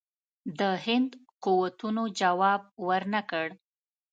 [0.59, 1.09] د هند
[1.43, 3.47] قوتونو جواب ورنه کړ.